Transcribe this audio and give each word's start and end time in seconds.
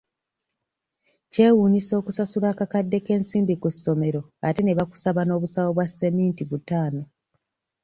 Kyewuunyisa 1.31 1.93
okusasula 1.99 2.47
akakadde 2.49 2.97
k'ensimbi 3.05 3.53
ku 3.61 3.69
ssomero 3.75 4.21
ate 4.47 4.61
ne 4.63 4.77
bakusaba 4.79 5.21
n'obusawo 5.25 5.69
bwa 5.75 5.85
ssementi 5.89 6.43
butaano. 6.49 7.01